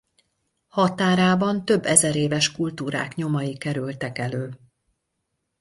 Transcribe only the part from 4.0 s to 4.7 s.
elő.